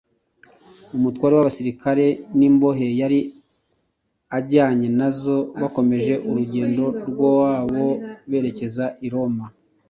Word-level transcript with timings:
umutware 0.95 1.33
w’abasirikare 1.35 2.05
n’imbohe 2.37 2.87
yari 3.01 3.19
ajyanye 4.37 4.87
nazo 4.99 5.37
bakomeje 5.61 6.13
urugendo 6.29 6.83
rwabo 7.09 7.85
berekeza 8.29 8.85
i 9.05 9.07
Roma 9.13 9.45